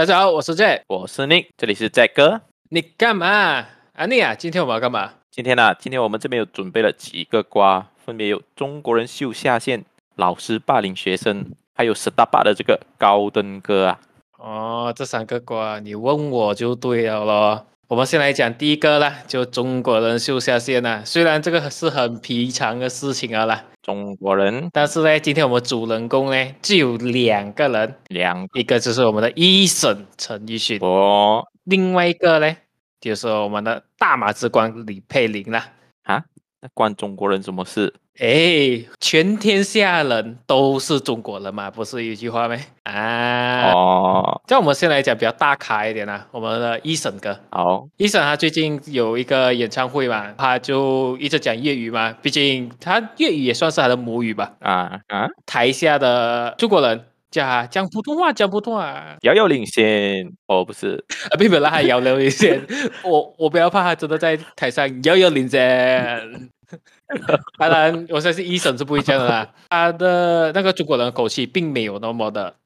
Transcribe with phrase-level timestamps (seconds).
[0.00, 2.40] 大家好，我是 Jack，我是 Nick，这里是 Jack 哥。
[2.70, 3.26] 你干嘛？
[3.28, 3.66] 啊
[4.06, 5.12] ，Nick 啊，今天我们要干嘛？
[5.30, 9.84] 今天呢、啊，今天我们这边有准备了几个瓜，分别有中国人秀下限、
[10.16, 11.44] 老师霸凌学生，
[11.74, 14.00] 还有十大霸的这个高登哥啊。
[14.38, 17.66] 哦，这三个瓜你问我就对了咯。
[17.90, 21.02] 我们先来讲第一个啦，就中国人秀下限啦。
[21.04, 23.64] 虽然这个是很平常的事情啊啦。
[23.82, 32.56] 中国人，但是呢，今天我们主人公呢就有两个人，两一个就是我们的 Eason 陈奕迅哦，另外一个呢
[33.00, 35.66] 就是我们的大马之光李佩玲啦。
[36.04, 36.22] 啊，
[36.60, 37.92] 那关中国人什么事？
[38.20, 42.56] 哎，全天下人都是中国人嘛，不是一句话吗？
[42.84, 47.38] 啊，哦，这样我们先来讲比较大咖一点啦，我们的 Eason 哥。
[47.52, 54.54] 好，Eason 他最近有一个演唱会嘛，他就一直讲粤语嘛，毕竟他粤语也算是他的母语吧。
[54.58, 57.00] 啊啊，台下的中国人
[57.30, 60.26] 叫他讲普通话，讲普通话，遥遥领先。
[60.48, 60.96] 哦，不是，
[61.30, 62.60] 啊，并没有让他遥遥领先，
[63.06, 66.50] 我我不要怕他真的在台上遥遥领先。
[67.56, 69.48] 当然，我相信 Eason 是不会这样的啦。
[69.68, 72.56] 他的那个中国人的口气并没有那么的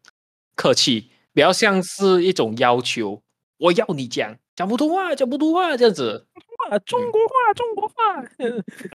[0.57, 3.21] 客气，比较像是一种要求。
[3.59, 6.27] 我要你讲讲普通话，讲普通话这样子。
[6.87, 7.95] 中国话，中国话。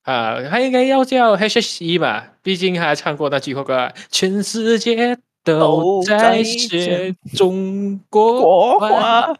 [0.10, 2.32] 啊，他应该要叫 HSE 吧？
[2.42, 9.34] 毕竟他唱过那句话，全世界都在学中国话。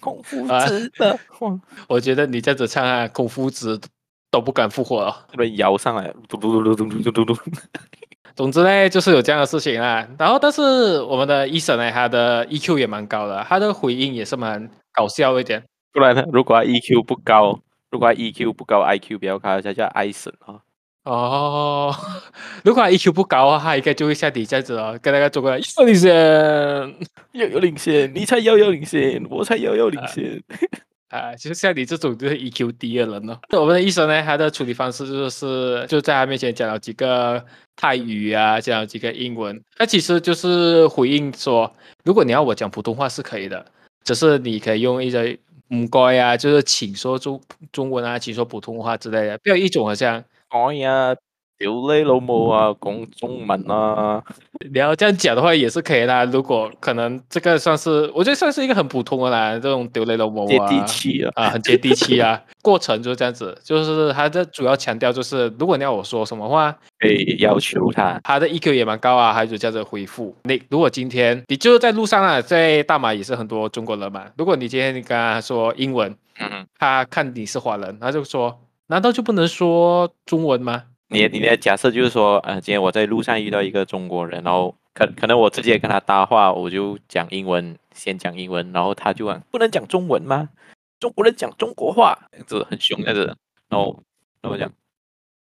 [0.00, 3.78] 孔夫子的话，我觉得你这样子唱啊，孔夫子。
[4.28, 7.34] 都不敢复活了，被摇上来，嘟嘟嘟嘟嘟嘟嘟嘟。
[8.36, 10.06] 总之呢，就是有这样的事情啊。
[10.18, 15.64] 然后，但是我们的 Eason 呢，他的 EQ 也蛮高的，他的回应也是蛮搞笑一点。
[15.92, 17.58] 不然呢，如果他 EQ 不高，
[17.90, 20.60] 如果他 EQ 不高，IQ 比较高，他叫 Eason 啊。
[21.04, 21.94] 哦，
[22.62, 26.12] 如果他 EQ 不高的话，他应该就会下底这样子哦，跟那个中国人遥遥领先，
[27.32, 30.42] 遥遥领先，你才遥遥领先，我才遥遥领先。
[31.08, 33.38] 啊，就像你这种就是 EQ 低的人哦。
[33.50, 37.44] 我们的医生呢，他的处理方式就是就在他面前讲了几个
[37.76, 39.62] 泰语啊，讲了几个英文。
[39.76, 41.72] 他其实就是回应说，
[42.04, 43.64] 如果你要我讲普通话是可以的，
[44.04, 47.40] 只是你可以用一些唔该啊，就是请说中
[47.70, 51.14] 中文啊，请说普通话之类的，不要一种好像哎呀。
[51.58, 52.74] 屌你老母啊！
[52.80, 54.22] 讲中文啊！
[54.70, 56.22] 你要这样讲的话也是可以啦。
[56.26, 62.38] 如果可能，这个算是我觉得算是一个很普通的啦，这种丢雷老母啊，接地气啊，啊，很接地气啊。
[62.60, 68.20] 过程就是这样子，就是他的主要强调就是，如果你要我说什么话，可以要求他。
[68.22, 70.34] 他的 EQ 也蛮高啊，还有这样子回复。
[70.44, 74.26] 你如果今天你就是在路上啊，在大马也是很多中国人嘛。
[74.36, 80.82] 如果你今天你跟他说英文，嗯，他看你是华人，他就说，难道就不能说中文吗？
[81.08, 90.48] 你你的假设就是说，呃，今天我在路上遇到一个中国人，然后可可能我直接跟他搭话，我就讲英文，先讲英文，然后他就问，不能讲中文吗？
[90.98, 93.26] 中国人讲中国话，这很凶，这样子，
[93.68, 94.02] 然后
[94.40, 94.72] 然后我讲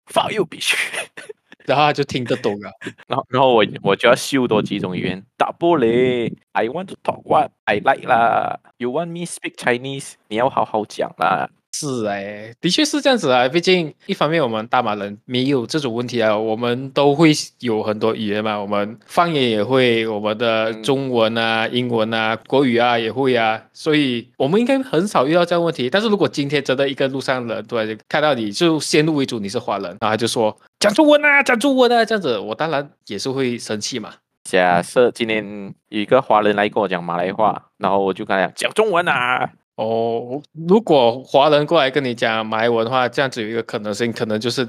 [0.06, 0.74] 发又必须，
[1.66, 2.70] 然后他就听得懂了，
[3.06, 10.14] 然后然后我我就要秀多几种语言，打玻璃，I want to talk what I like 啦，You want me speak Chinese？
[10.28, 11.50] 你要好好讲啦。
[11.74, 13.48] 是哎，的确是这样子啊。
[13.48, 25.90] 毕竟一方面我们大马人没有这种问题啊，我们都会有很多语言嘛，我们方言也会，我们的中文啊、英文啊、国语啊也会啊，所以我们应该很少遇到这样问题。
[25.90, 34.12] 但是如果今天真的一个路上人突然就看到你就先入为主你是华人，然后他就说讲中文啊，讲中文啊这样子，我当然也是会生气嘛。
[34.44, 39.50] 假设今天有一个华人来跟我讲马来话，然后我就跟他讲讲中文啊。
[39.76, 44.68] 哦，如果华人过来跟你讲马来文的话，这样子有一个可能性，可能就是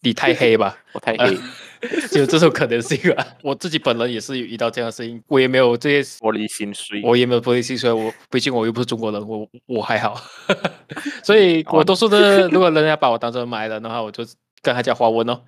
[0.00, 1.36] 你太黑吧， 我太黑，
[1.82, 3.26] 呃、就这种可能性吧。
[3.44, 7.92] 我自己本人也是有遇到这样的事情，我也没有这些玻璃心碎，我也没有玻璃心碎。
[7.92, 10.18] 我毕竟我又不是中国人，我我还好，
[11.22, 14.24] 所以我多数的，如果人家把我当成马来人的话，我就
[14.62, 15.38] 跟他讲华文哦，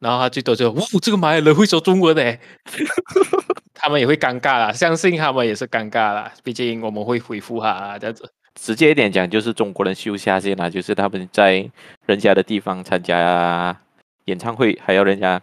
[0.00, 2.38] 然后他最多就哇，这个马来人会说中文诶。
[3.84, 6.32] 他们也会尴尬啦，相信他们也是尴尬啦。
[6.42, 8.26] 毕竟我们会回复他这样子。
[8.54, 11.70] 直接一点讲，就是中国人秀下限啦，就是他们在
[12.06, 13.78] 人家的地方参加
[14.24, 15.38] 演唱会，还要人家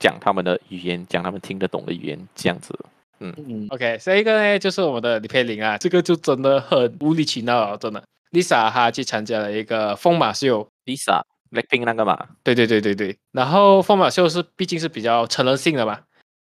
[0.00, 2.76] 讲他们的语言，讲他们听得懂的语言，这样子。
[3.20, 3.68] 嗯嗯。
[3.70, 8.02] OK，下一个呢，就是我们的李佩玲啊，这个就真的很无理取闹啊，真的。
[8.32, 11.22] Lisa 她去参加了一个疯马秀，Lisa
[11.52, 12.18] Blackpink 那个嘛？
[12.42, 13.16] 对对对对对。
[13.30, 16.00] 然后疯马秀是毕竟是比较成人性的嘛。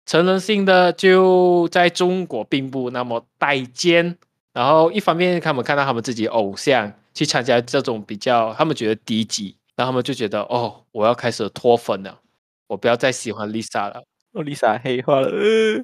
[0.09, 4.17] 成人性的就在中国并不那么待见，
[4.53, 12.19] 然后一方面他们看到他们自己偶像去参加这种比较，他们觉得低级，然后他们就觉得哦，我要开始脱粉了，
[12.65, 15.83] 我不要再喜欢 Lisa 了，哦，Lisa 黑化了，呃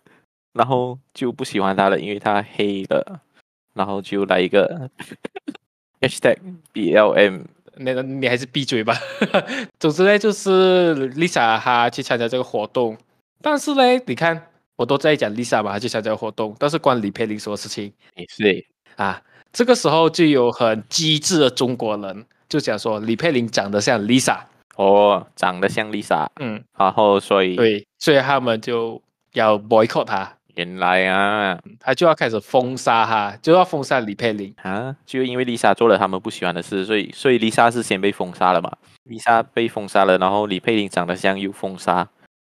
[0.54, 3.22] 然后就不喜欢她了，因为她黑了，
[3.76, 4.90] 然后就来一个
[6.02, 6.40] hashtag
[6.74, 7.44] BLM，
[7.76, 8.98] 那个你还是闭嘴吧。
[9.78, 12.98] 总之呢，就是 Lisa 她去参加这个活动，
[13.46, 14.42] 但是嘞，你看
[14.76, 17.94] 我都在讲 Lisa 嘛，她去参加这个活动，但是关李佩玲什么事情？
[18.16, 18.66] 也是
[18.96, 19.22] 啊，
[19.54, 24.40] 这个时候就有很机智的中国人就讲说李佩玲长得像 Lisa，
[24.78, 29.00] 哦，长得像 Lisa，嗯，然后所以对，所以他们就
[29.34, 30.34] 要 boycott 她。
[30.56, 34.96] 原来啊，他就要开始封杀他，就要封杀李佩玲啊！
[35.06, 38.72] 就因为丽莎做了他们不喜欢的事，所以所以 Lisa 是先被封杀了嘛
[39.08, 42.08] ？Lisa 被封杀了，然后李佩玲长得像又封杀，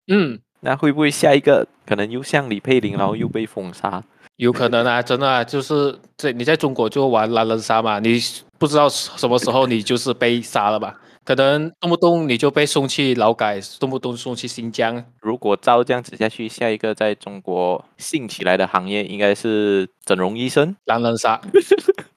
[0.06, 4.02] 嗯，那会不会下一个可能又像李佩玲，然后又被封杀？
[4.36, 8.18] 有可能啊， 真的啊，就是这你在中国就玩狼人杀嘛，你
[8.58, 10.94] 不知道什么时候你就是被杀了吧？
[11.22, 15.02] 可能动不动你就被送去劳改，动不动送去新疆。
[15.20, 20.74] 如果照这样子下去，下一个在中国兴起来的行业应该是整容医生。
[20.86, 21.40] 狼人杀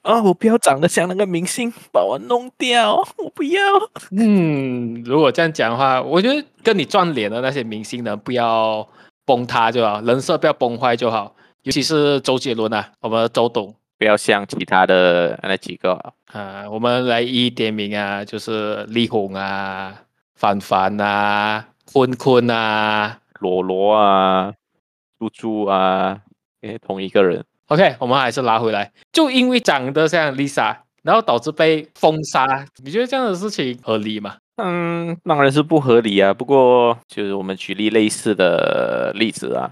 [0.08, 0.22] 啊！
[0.22, 3.60] 我不要长得像那个明星，把我弄掉，我不要。
[4.10, 8.88] 嗯，如果这样讲的话，我觉得跟你撞脸的那些明星呢，不要
[9.26, 11.36] 崩塌就好，人设不要崩坏就好。
[11.64, 13.74] 尤其是周杰伦啊，我们周董。
[13.98, 15.92] 不要像其他的那几个
[16.32, 19.94] 啊，我们来一一点名啊，就是力宏啊、
[20.36, 24.54] 凡凡啊、坤坤啊、罗罗啊、
[25.18, 26.18] 猪猪啊，
[26.62, 27.44] 诶，同一个人。
[27.68, 34.36] OK，我们还是拉回来，就因为长得像 Lisa，然后导致被封杀，你觉得这样的事情合理吗？
[34.56, 36.32] 嗯，当然是不合理啊。
[36.34, 39.70] 不过就是我们举例类似的例子啊，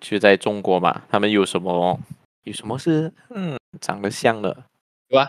[0.00, 1.98] 就在中国嘛，他们有什么？
[2.44, 4.64] 有什么是嗯长得像的，
[5.08, 5.26] 有啊？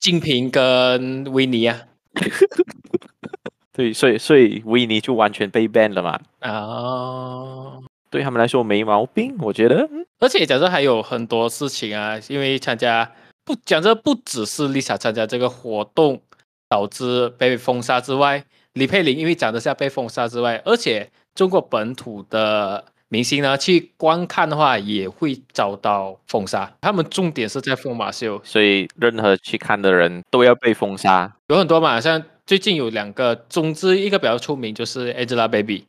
[0.00, 1.80] 金平跟维尼啊，
[3.72, 6.20] 对，所以所以维尼就完全被 ban 了嘛。
[6.40, 9.88] 哦，对他们来说没毛病，我觉得。
[10.20, 13.10] 而且讲这还有很多事情啊，因为参加
[13.44, 16.20] 不讲这不只是 Lisa 参加这个活动
[16.68, 18.44] 导致被封杀之外，
[18.74, 22.84] 李佩玲因为长得像被封杀之外，而且中国本土的。
[23.12, 31.30] 明星呢去观看的话也会遭到封杀，他们重点是在疯马秀，所以任何去看的人都要被封杀。
[31.48, 35.82] 有很多嘛，像最近有两个，总之一个比较出名就是 Angelababy，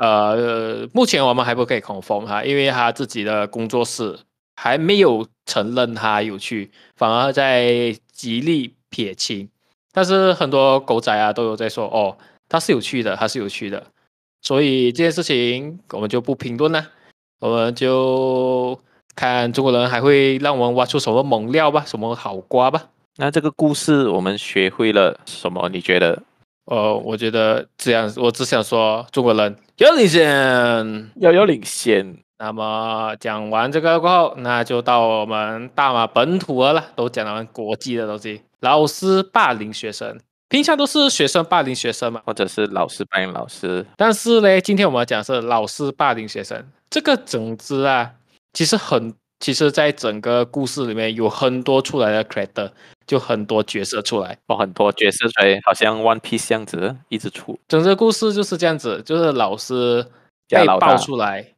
[0.00, 4.18] 呃，目前我们还不可以 confirm 他，因为他自己的工作室
[4.56, 9.46] 还没有承认他有去，反而在极力撇清。
[9.92, 12.16] 但是很多狗仔啊都有在说，哦，
[12.48, 13.88] 他是有去的，他是有去的。
[14.40, 16.86] 所以这件事情我们就不评论了，
[17.40, 18.80] 我们就
[19.14, 22.88] 看中国人还会让我们挖出什么猛料吧，什么好瓜吧。
[23.16, 25.68] 那这个故事我们学会了什么？
[25.68, 26.22] 你觉得？
[26.66, 32.18] 呃，我觉得这样，我只想说中国人要领先，要有领先。
[32.38, 38.42] 那么讲完这个过后，那就到我们大马本土了，都讲完国际的东西。
[38.60, 40.18] 老师霸凌学生。
[40.48, 43.86] 平常都是学生霸凌学生嘛，或者是老师霸凌老师。
[43.96, 46.66] 但是呢，今天我们要讲是老师霸凌学生。
[46.90, 48.10] 这个总之啊，
[48.52, 52.70] 其实很，其实在整个故事里面有很多出来的 character，
[53.06, 57.58] 就很多角色出来，哦，很多角色出来，好像 One Piece 这样子一直出。
[57.66, 60.06] 整个故事就是这样子，就是老师
[60.48, 61.54] 被爆出来，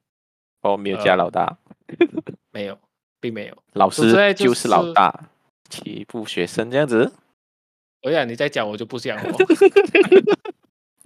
[0.62, 1.58] 哦，没有加老大，
[1.88, 1.96] 呃、
[2.52, 2.79] 没有，
[3.20, 5.29] 并没有，老师就是老大，
[5.69, 7.12] 欺负学生这样子。
[8.06, 9.24] 哎呀你再讲，我就不讲了。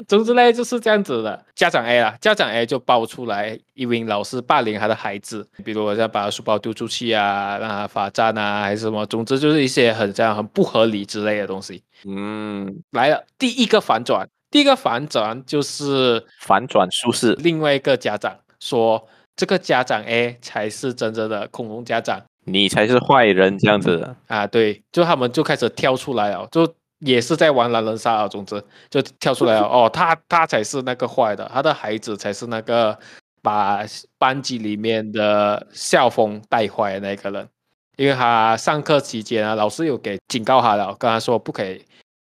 [0.07, 1.45] 总之呢，就是这样子的。
[1.55, 9.05] 家长 A 啊，家长 A 就爆出来一名老师霸凌他的孩子，比如我像把书包丢出去啊，让他罚站啊，还是什么。
[9.07, 11.83] 总之就是一些很这样很不合理之类的东西。
[12.05, 17.35] 嗯，来了，第一个反转，第一个反转就是反转术式。
[17.41, 24.47] 另外一个家长说，这个家长 A 才是真正的恐龙家长， 你才是坏人这样子啊？
[24.47, 26.73] 对，就他们就开始跳出来了，就。
[27.01, 32.99] 也是在玩狼人杀啊，总之就跳出来了 哦，他他才是那个坏的，他的孩子才是那个
[33.43, 33.85] 把
[34.19, 37.49] 班级里面的校风带坏的那个人，
[37.97, 41.85] 因为他上课期间啊，老师有给警告他了，跟他说不可以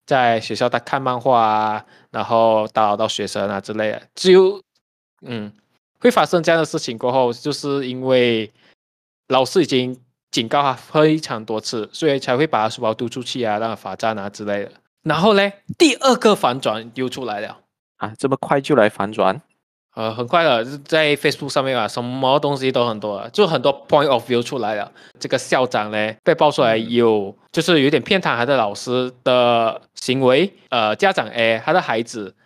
[0.07, 4.61] 在学校他看漫画啊，然后打扰到学生啊之类的，只有
[5.23, 5.51] 嗯
[6.01, 8.53] 会发生这样的事情过后，就是因为
[9.29, 9.99] 老师已经。
[10.31, 14.73] 警告他非常多次，所以才会把他书包丢出去啊，让他罚站啊之类的。
[15.03, 17.59] 然后呢，第二个反转又出来了
[17.97, 18.13] 啊！
[18.19, 19.41] 这么快就来反转？
[19.95, 24.93] 呃，很快的，在 Facebook 上面啊，什么东西都很多了，就很多 point of view 出来了。
[25.19, 30.53] 这个校长呢，被爆出来有就是有点偏袒他的老师的行为。
[30.69, 32.37] 呃，家长 A 他的孩子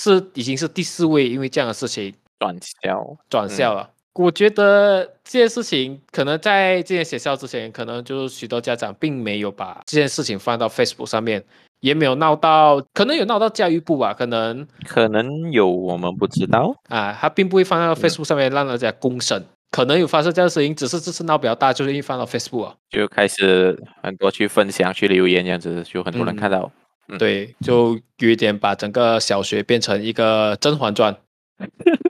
[0.00, 3.82] 是已经是第四位，因为这样的事情转校，转校了。
[3.82, 11.44] 嗯我觉得这件事情可能在这间学校之前，可能就是许多家长并没有把这件事情放到 Facebook 上面，
[11.80, 16.74] 也没有闹到，可能有闹到教育部吧，可能可能有，我们不知道。
[16.88, 26.70] 啊，他并不会放到 Facebook 上面让大家公审，嗯、可能有发生这样的事情，只是这次闹比较大，就是一放到 Facebook 啊，就开始很多去分享、去留言这样子，就很多人看到，
[27.18, 31.14] 对，就有一点把整个小学变成一个《甄嬛传》。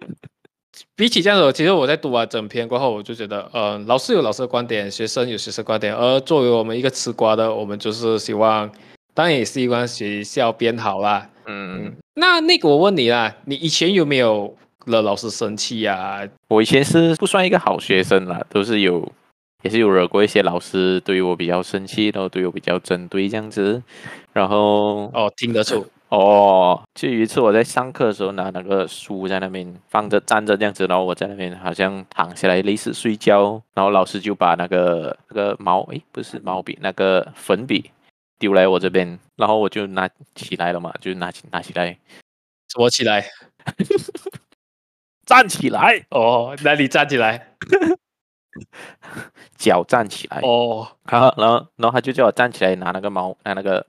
[0.97, 8.71] 比起这样子，其实我在读完整篇过后，我就觉得，呃，老师有老师的观点，学生有学生观点，而作为我们一个吃瓜的，我们就是希望，
[9.13, 11.29] 当然也是希望学校变好啦。
[11.45, 16.29] 嗯，那那个我问你啦，你以前有没有惹老师生气呀、啊？
[16.49, 19.07] 我以前是不算一个好学生啦，都是有，
[19.65, 23.83] 也是有惹过一些老师对我比较生气，然后对我比较针对这样子，
[24.33, 25.87] 然后哦，听得出。
[26.09, 37.91] 哦，就有一次我在上课的时候拿那个书在那边放着站着这样子，然后我在那边好像躺下来类似睡觉，然后老师就把那个那个毛诶不是毛笔那个粉笔
[38.39, 41.99] 丢来我这边，然后我就拿起来了嘛，就拿起拿起来，
[42.79, 43.27] 我起来，
[45.27, 46.07] 站起来。
[46.11, 47.57] 哦，那你站起来，
[49.59, 50.39] 脚站起来。
[50.45, 53.85] 哦，然后然后然后他就叫我站起来拿那个毛拿那个。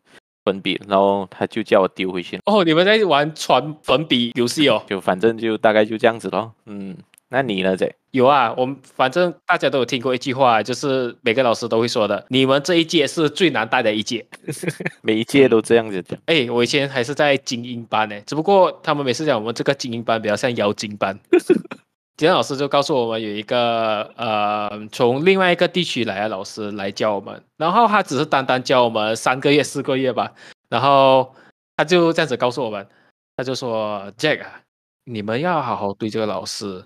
[0.48, 2.40] 粉笔，然后他就叫我丢回去。
[2.46, 4.82] 哦，你们在玩传粉笔游戏哦？
[4.88, 6.54] 就反正就大概就这样子咯。
[6.66, 6.96] 嗯，
[7.28, 7.76] 那你呢？
[7.76, 14.26] 这有啊，我们反正大家都有听过一句话，就是每个老师都会说的：你们这一届是最难带的一届。
[15.04, 16.18] 每一届都这样子讲。
[16.28, 21.20] 哎，我以前还是在精英班呢，只不过他们每次讲我们这个精英班比较像妖精班。
[22.18, 30.34] 今天老师就告诉我们有一个呃，从另外一个地区来的老师来教我们，然后他只是单单教我们三个月、四个月吧，
[30.68, 31.32] 然后
[31.76, 32.88] 他就这样子告诉我们，
[33.36, 34.62] 他就说：“Jack 啊，
[35.04, 36.84] 你们要好好对这个老师，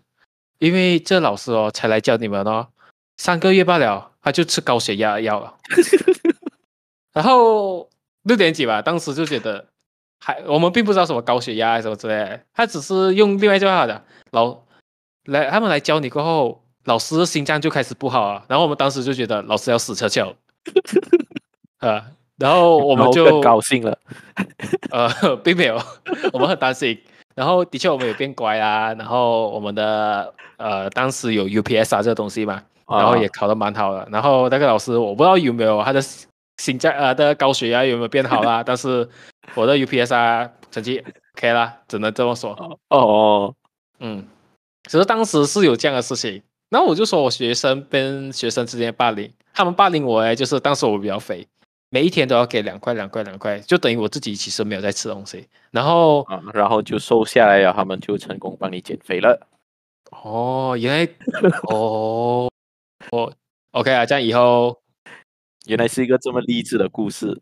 [0.60, 2.68] 因为这老师哦才来教你们哦，
[3.16, 5.56] 三个月罢了，他就吃高血压药了。
[7.16, 7.90] ”然后
[8.24, 9.66] 六点几吧，当时就觉得
[10.20, 14.60] 还我们并不知道什么高血压什么之类，他只是用另外一句话讲老。
[15.26, 18.44] 来，他们来教你过后，老师的心脏就开始不好啊。
[18.48, 20.34] 然后我们当时就觉得老师要死翘翘，
[21.80, 22.06] 啊，
[22.38, 23.98] 然后我们就高兴了，
[24.92, 25.80] 呃， 并没有，
[26.34, 27.00] 我们很担心。
[27.36, 28.94] 然后的确我们也变乖啦。
[28.96, 34.08] 然后我们的呃，当时有 UPS 啊这个东西嘛，然后也考得蛮好的。
[34.12, 36.02] 然后那个老师我不知道有没有他的
[36.58, 39.08] 心脏呃的高血压有没有变好啦，但是
[39.56, 41.02] 我的 UPS 啊成绩
[41.38, 42.80] OK 啦，只能这么说。
[42.90, 43.54] 哦，
[44.00, 44.28] 嗯。
[44.90, 51.48] 其实当时是有这样的事情，然后我就说我学生跟学生之间霸凌，他们霸凌我哎，就是当时我比较肥，
[51.90, 59.48] 每一天都要给两块两块两块，就等于我自己其实没有在吃东西，然后啊，然后就瘦下来了，他们就成功帮你减肥了。
[60.12, 61.14] 哦，原来
[61.70, 62.50] 哦
[63.12, 63.34] 哦
[63.72, 64.82] ，OK 啊，这样以后
[65.68, 67.40] 原来是一个这么励志的故事。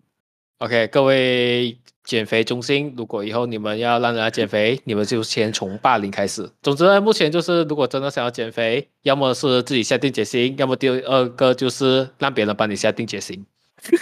[0.60, 1.78] OK，各位。
[2.06, 6.50] 减肥中心，如果以后你们要让人家减肥，你们就先从霸凌开始。
[6.64, 13.46] 总之呢，目前就是如果真的想要减肥，要么是自己下定决心，要么第二个就是让别人帮你下定决心。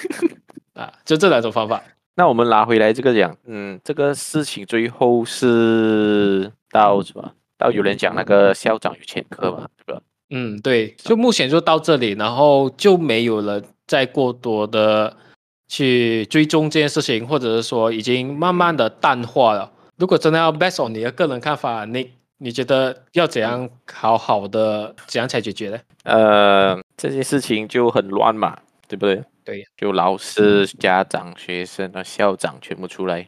[0.74, 1.84] 啊，就这两种方法。
[2.16, 7.34] 那我们拿回来这个讲，嗯，这个事情最后是到什么？
[7.58, 10.02] 到有人讲那个校长有前科嘛，对吧？
[10.30, 15.18] 嗯，对，就目前就到这里，然后就没有了再过多的。
[15.68, 19.72] 去追踪这件事情，或者是说已经慢慢的淡化了。
[19.98, 25.80] 如果真的要 on 你的个人看法，你你觉得要怎样好好的怎样才解决呢？
[26.04, 28.58] 呃，这件事情就很乱嘛，
[28.88, 29.24] 对不对？
[29.44, 33.28] 对，就老师、家长、学生和校长全部出来，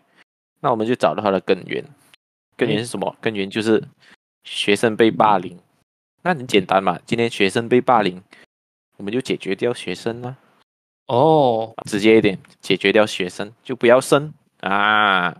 [0.61, 1.83] 那我们就找到它的根源。
[2.55, 3.09] 根源是什么？
[3.09, 3.81] 嗯、根源就是
[4.43, 5.57] 学生被霸凌。
[6.21, 8.21] 那很简单嘛，今天学生被霸凌，
[8.97, 10.35] 我们就解决掉学生啊。
[11.09, 15.35] 哦，直接一点，解决掉学生就不要生啊，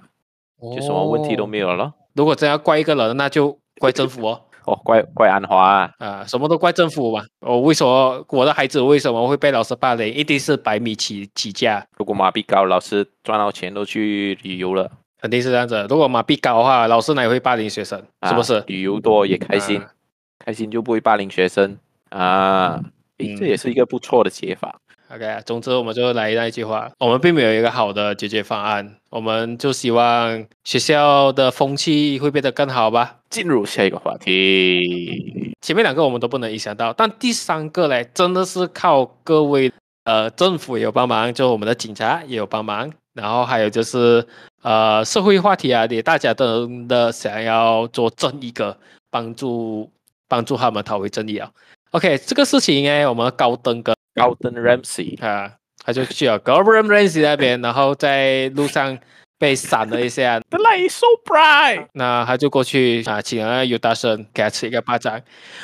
[0.75, 1.85] 就什么问题都没有了。
[1.85, 4.41] 哦、如果真要怪一个人，那就怪政府哦。
[4.65, 7.23] 哦，怪怪安华啊，啊，什么都怪政府嘛。
[7.41, 10.11] 哦，为什么我的孩子为什么会被老师霸凌？
[10.13, 11.85] 一定是百米起起价。
[11.97, 15.85] 如果马币高，老师赚到钱都去旅游了，肯定是这样子。
[15.89, 17.99] 如果马币高的话，老师哪会霸凌学生？
[18.27, 18.55] 是不是？
[18.55, 19.91] 啊、旅游多也开心，啊、
[20.39, 21.77] 开心就不会霸凌学生
[22.09, 22.79] 啊。
[23.17, 24.79] 诶，这也是一个不错的解法。
[25.11, 33.15] OK，总之我们就来那一句话，我们并没有一个好的解决方案，我们就希望学校的风气会变得更好吧。
[33.27, 39.71] 进入下一个话题，前面两个我们都不能影响到，但第三个嘞，真的是靠各位
[40.03, 44.23] 呃政府也有帮忙，就我们的警察也有帮忙，然后还有就是
[44.61, 48.77] 呃社会话题啊，也大家都的想要做正义个
[49.09, 49.91] 帮助
[50.27, 51.49] 帮助他们讨回正义啊。
[51.91, 58.99] OK，这个事情呢，我们高登哥高登 Ramsey 啊，他就去了 Gordon Ramsay 那边，然后在路上。
[59.39, 61.88] 被闪了一下，The light is so bright。
[61.93, 65.17] 那他就过去啊，请了尤大声给他吃一个巴掌。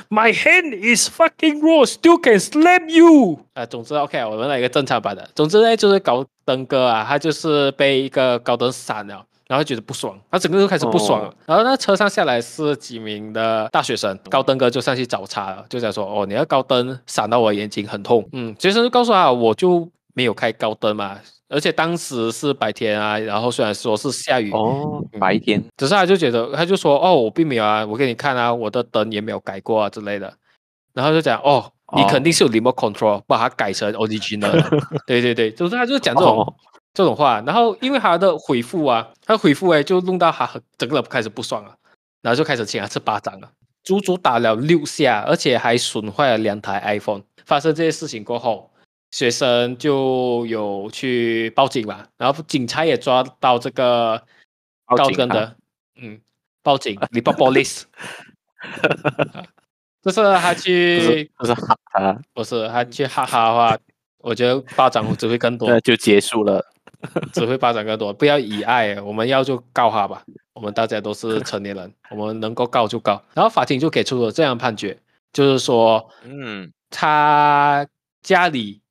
[0.10, 3.46] My hand is fucking raw, still can slap you。
[3.54, 5.30] 啊，总之 OK，我们来一个正常版的。
[5.36, 11.28] 总之呢，就是高登哥啊，他就是被一个高登闪了，然后觉得不爽，他整个就开始不爽了。
[11.28, 11.36] Oh.
[11.46, 21.20] 然后那车上下来是几名的大学生，高登哥就上去找茬了，就在说：“哦，你要高登闪到我眼睛很痛。”嗯，学生就告诉他，我就没有开高登嘛。
[21.48, 30.34] 而且当时是白天啊，然后虽然说是下雨哦，白天，只是他就觉得，他就说，哦，我并没有啊，我给你看啊，我的灯也没有改过啊之类的，
[30.94, 34.52] 然后就讲，哦，你肯定是有 remote control 把它改成 original，
[35.06, 36.54] 对对对，就是他就是讲这种、哦、
[36.96, 40.50] 这种话，然后因为他的回复啊，他回复哎，就弄到他
[40.80, 41.76] 整个人开始不爽了，
[42.24, 43.52] 然后就开始请他吃巴掌了，
[43.84, 47.22] 足足打了六下，而且还损坏了两台 iPhone。
[47.46, 48.72] 发生这些事情过后。
[49.12, 54.22] 学生就有去报警嘛，然后警察也抓到这个
[54.86, 55.56] 高跟的，啊、
[56.02, 56.20] 嗯，
[56.62, 57.84] 报警，report police，
[60.04, 63.78] 就是他去，不是哈哈，不是他去哈哈的话，
[64.18, 66.62] 我觉得巴掌只会更多， 那就结束了，
[67.34, 74.98] 只会发展更多，不要以爱，我们要就告他吧，我们大家都是成年人， 我们能够告就告，然后法庭就给出了这样判决，
[75.34, 77.86] 就是说，嗯，他
[78.22, 78.82] 家里。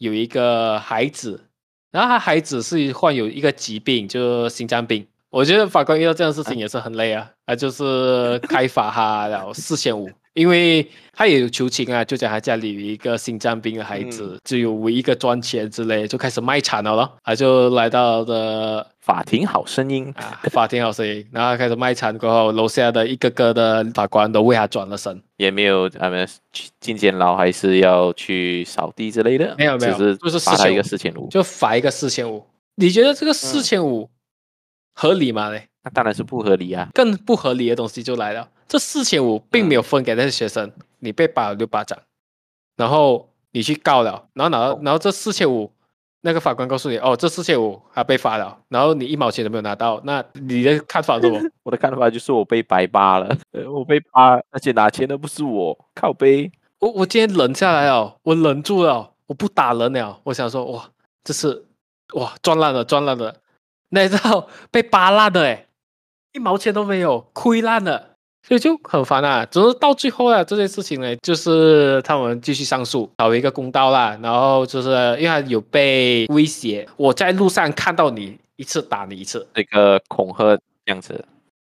[0.00, 1.44] 有一个孩子，
[1.90, 5.06] 然后他孩子是患有一个疾病，就是心脏病。
[5.28, 10.08] 我觉得法官遇到这样的事情也是很累啊，啊就是开罚他了四千五。
[10.40, 17.12] 因为他也有求情啊，就讲他家里有一个心脏病的孩子，只有唯一个赚钱之类，就开始卖惨了咯。
[17.22, 26.26] 他就来到了法庭好声音啊，法庭好声音，然后开始卖惨过后，楼下的一个个的法官都为他转了身，也没有他们
[26.80, 32.42] 进监牢，还是要去扫地之类的，没有没有，只是就是罚他一个四千五，就罚一个四千五。
[32.76, 34.08] 你觉得这个四千五
[34.94, 35.50] 合理吗？
[35.50, 35.66] 嘞？
[35.84, 36.88] 那当然是不合理啊！
[36.94, 38.48] 更不合理的东西就来了。
[38.70, 41.98] 这四千五并没有分给那些学生，嗯、你被打了六巴掌，
[42.76, 45.72] 然后你去告了，然后拿到，然后这四千五，
[46.20, 51.50] 那个法官告诉你，哦，这四千五还被罚了，然后你一毛钱都没有拿到，那你的看法是什么？
[51.64, 53.36] 我的看法就是我被白扒了，
[53.68, 56.52] 我被扒，而且拿钱的不是我，靠背。
[56.78, 60.20] 我我今天忍下来哦，我忍住了，我不打人了。
[60.22, 60.88] 我想说，哇，
[61.24, 61.64] 这是
[62.14, 63.34] 哇赚烂了，赚烂了，
[63.88, 65.66] 那知道被扒烂的诶
[66.32, 68.09] 一毛钱都没有，亏烂了，
[68.42, 69.44] 所以就很烦啊。
[69.46, 74.18] 只是到最后啊，这件事情呢，就是他们继续上诉，讨一个公道啦。
[74.22, 81.24] 然后就是因为他有被威胁，我在路上看到你一次打你一次，这个恐吓这样子。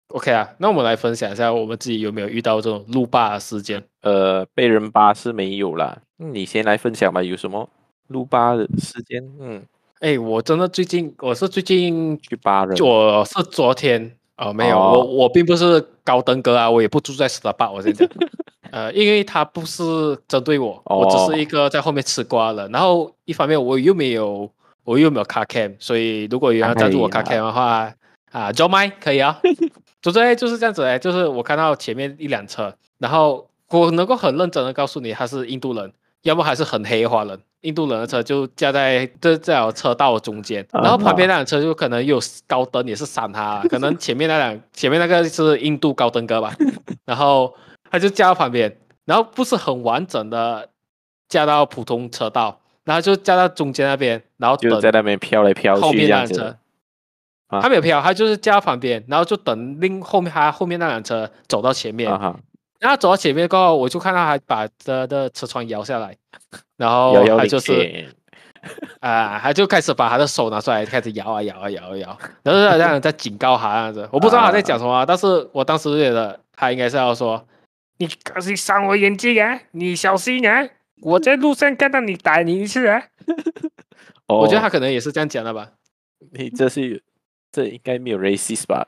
[0.09, 3.83] OK 啊，那我们来分享一下我们自己有没有遇到这种路霸的事件。
[4.03, 7.69] 呃，被人扒是没有啦，你先来分享吧，有什么
[8.09, 9.23] 路霸的事件？
[9.39, 9.63] 嗯，
[10.01, 14.17] 哎，我真的最近，我是最近去扒人，我是昨天。
[14.41, 18.09] 哦，没有，哦、我我并不是高登哥啊，我也不住在 Starbucks，，我先讲，
[18.73, 22.67] 呃，因为他不是针对我，哦、我只是一个在后面吃瓜的。
[22.69, 24.51] 然后一方面我又没有，
[24.85, 27.93] 我又没有卡 cam，所以如果有人赞助我卡 cam 的话，
[28.33, 29.41] 啊，Joe 麦可以啊，
[30.01, 35.93] 总之就是这样子哎，就是我看到前面一辆车，然后我能够很认真的告诉你他是印度人。
[36.23, 46.55] 要么还是很黑化人，印度人的车就架在这这条车道的中间，然后旁边那辆车就可能有高灯也是闪他，可能前面那辆 前面那个是印度高登哥吧，
[47.05, 47.55] 然后
[47.91, 50.69] 他就架到旁边，然后不是很完整的
[51.29, 56.57] 架到普通车道，然后就架到中间那边，然后就在那边飘来飘去后面那辆车，
[57.61, 62.11] 他没有飘，他就是架到旁边，然后就等另后面他后面那辆车走到前面。
[62.81, 66.17] 然后走到前面过后，我就看到他把他的车窗摇下来，
[66.77, 68.09] 然后他就是
[69.01, 74.09] 啊、呃，他就开始把他的手拿出来，开始摇啊摇啊摇啊摇，然后这样在警告他这样子。
[74.11, 77.47] 我不知道他在讲什么，但是我当时觉得他应该是要说
[77.99, 79.61] ：“你可是伤我眼睛啊！
[79.73, 80.69] 你小心啊！
[81.03, 83.03] 我在路上看到你打你一次啊！”
[84.29, 85.69] 我觉得他可能也是这样讲的吧。
[86.33, 87.03] 你这是
[87.51, 88.87] 这应该没有 racist 吧？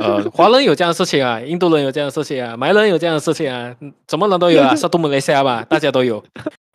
[0.00, 3.76] 呃，华人有这样的事情啊，印度人有这样的事情啊，马来人有这样的事情啊，
[4.08, 6.22] 什么人都有啊， 沙都马来西亚吧，大家都有。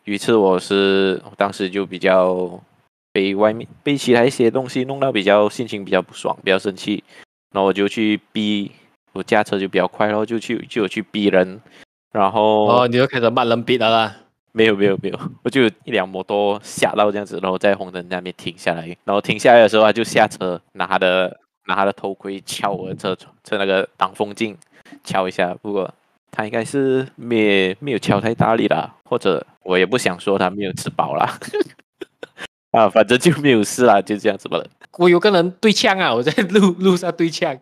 [0.04, 2.48] 有一次我是我当时就比较
[3.12, 7.02] 被外面被其他一些东西弄到比较心情比较不爽，比较生气，
[7.52, 8.70] 然后我就去逼
[9.12, 11.60] 我驾车就比较快，然后就去就有去逼人，
[12.12, 14.14] 然后哦，你就开始骂人逼的啦？
[14.52, 21.40] 没有没有没有，我就一辆摩托吓到这样子，然后在红灯那边停下来，然后停下来的时候他就下车拿他的。
[21.66, 24.56] 拿他的头盔敲我的车窗，车那个挡风镜
[25.04, 25.54] 敲一下。
[25.60, 25.92] 不过
[26.30, 31.38] 他应该是没没有敲太大力啦，或者我也不想说他没有吃饱啦。
[32.72, 34.62] 啊，反正就没有事啦，就这样子吧。
[34.98, 37.58] 我有个人对枪啊，我在路路上对枪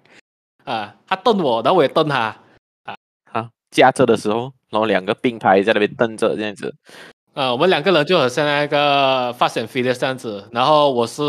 [0.64, 2.36] 啊，他瞪我，然后我也瞪他
[2.84, 2.96] 啊。
[3.32, 6.74] 啊，驾车的时候，然后两个并排在那边瞪着这样子。
[7.34, 11.22] 啊，我们两个人就好像那个 Fast and Furious 这样子，然后我是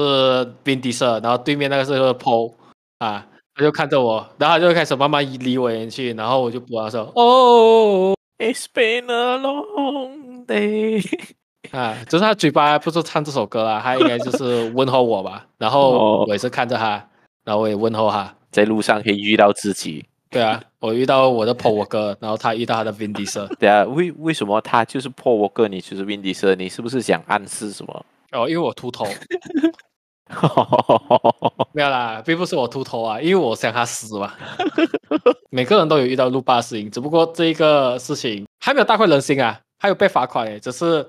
[0.63, 2.53] Vin Diesel，然后对面那个是个 Paul
[2.99, 11.03] 啊，他就看着我，然后他就开始慢慢离我远去，然后我就不说哦，It's been a long day。
[11.71, 15.45] 啊，就是他嘴巴不是唱这首歌啊，他应该就是问候我吧。
[15.57, 17.09] 然后我也是看着他，
[17.43, 20.05] 然后我也问候他，在路上可以遇到自己。
[20.29, 23.47] 对啊，我遇到我的 Paul Walker，然后他遇到他的 Vin Diesel。
[23.57, 26.55] 对啊，为为什么他就是 Paul Walker，你就是 Vin Diesel？
[26.55, 28.05] 你是不是想暗示什么？
[28.31, 29.05] 哦，因为我秃头。
[31.73, 34.33] 没有啦，并不是我秃头啊，因为我想他死嘛。
[35.51, 41.07] 每个人都有遇到路霸的事情，只不过这一个事情还没有大快人心啊，还有被罚款诶，只是。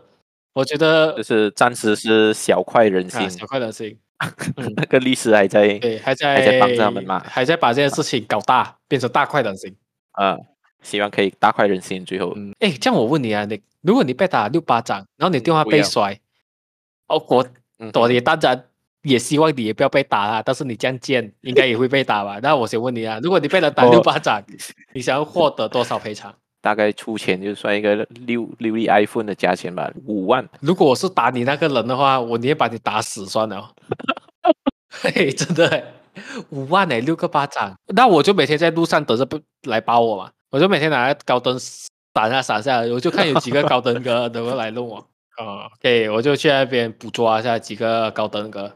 [0.57, 3.95] 我觉得就是暂时是小快人心，啊、小快人心。
[4.57, 9.77] 嗯、那个律师还在，对，还在，还在帮着他们嘛，还在把这件事情搞大，变成大快人心。
[10.19, 10.41] 嗯，
[10.81, 12.03] 希望可以大快人心。
[12.07, 16.15] 最后，嗯，哎，这样我问你啊，你如果你被打六巴掌，然后你电话被摔，
[17.09, 17.47] 嗯、哦，我，
[18.01, 18.65] 我也当然
[19.09, 20.43] 也希望你也不要被打啊。
[20.45, 22.39] 但是你这样贱，应该也会被打吧？
[22.43, 24.45] 那我先问你啊，如果你被人打六巴掌，哦、
[24.93, 26.35] 你想要获得多少赔偿？
[26.61, 27.95] 大概出钱就算一个
[28.27, 30.45] 六六亿 iPhone 的价钱吧，五万。
[30.61, 33.71] 如果我是打你那个人的话，我宁愿把你打死算了。
[34.91, 35.85] 嘿，真的，
[36.51, 40.31] 五万哎，六个巴掌，那我就每天在路上等着不来包我嘛。
[40.51, 44.97] 我就每天拿高登闪下闪下，我就看有几个高登哥 能够来弄我。
[45.37, 48.73] 啊，OK，我就去那边捕捉一下几个高登哥，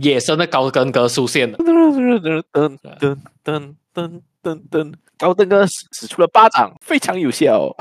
[0.00, 1.58] 野生的高登哥出现了。
[1.58, 2.84] 噔噔噔
[3.44, 4.94] 噔噔噔噔。
[5.18, 7.74] 高登哥使出了巴掌，非常有效。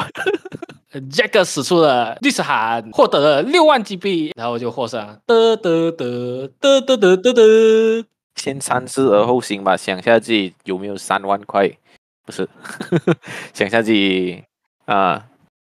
[1.09, 4.99] Jack 使出了律师函，获得了六万 GB，然后就获胜。
[5.25, 11.71] 得得得得得得得得，先三思而后行吧，想下自己有没有三万块？
[12.25, 12.47] 不是，
[13.53, 14.43] 想下自己
[14.85, 15.25] 啊，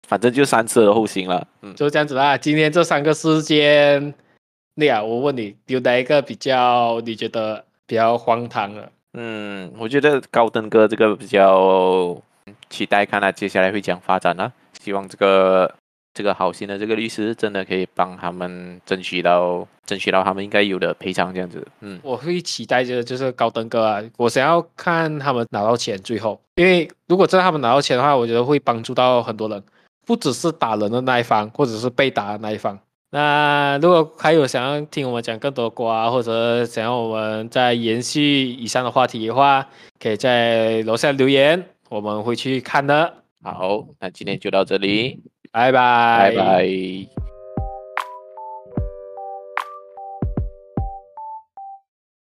[0.06, 1.46] 反正就三思而后行了。
[1.62, 2.36] 嗯，就这样子啦。
[2.36, 4.12] 今天这三个事件，
[4.76, 8.90] 那啊，我问你，有哪一个比较你觉得比较荒唐的？
[9.12, 12.20] 嗯，我觉得高登哥这个比较
[12.68, 14.52] 期待，看他接下来会怎样发展呢、啊？
[14.80, 15.72] 希望这个
[16.12, 21.64] 这个好心的这个律师真的可以帮他们争取到争取到他们应该有的赔偿，这样子。
[21.80, 29.62] 嗯，我会期待着就是高登哥啊，我想要看他们拿到钱最后，因为如果真的他们拿到钱的话，我觉得会帮助到很多人，
[30.04, 32.76] 不只是打人的那一方，或者是被打的那一方。
[33.14, 39.68] 那如果还有想要听我们讲更多瓜，或者想要我们再延续以上的话题的话，
[40.00, 43.14] 可以在楼下留言，我们会去看的。
[43.40, 45.22] 好，那今天就到这里，
[45.52, 47.33] 拜拜，拜拜。